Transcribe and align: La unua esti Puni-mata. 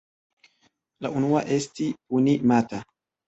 La 1.05 1.11
unua 1.19 1.43
esti 1.57 1.91
Puni-mata. 2.07 2.81